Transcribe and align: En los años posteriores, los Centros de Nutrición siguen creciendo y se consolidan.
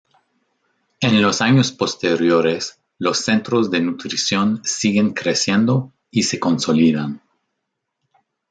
En 0.99 1.21
los 1.21 1.41
años 1.41 1.71
posteriores, 1.71 2.79
los 2.97 3.19
Centros 3.19 3.69
de 3.69 3.81
Nutrición 3.81 4.59
siguen 4.65 5.11
creciendo 5.13 5.93
y 6.09 6.23
se 6.23 6.39
consolidan. 6.39 7.21